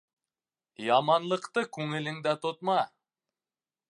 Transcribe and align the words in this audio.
Яманлыҡты 0.85 1.65
күңелеңдә 1.77 2.35
тотма. 2.47 2.79